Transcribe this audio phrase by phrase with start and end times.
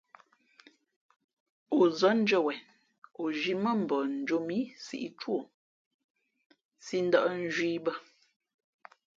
[1.77, 2.61] O zάndʉ̄ᾱ wen,
[3.21, 5.41] o zhī mά mbα njō mǐ sǐʼ tú o,
[6.85, 7.93] sī ndα̌ʼ nzhwīē i bᾱ.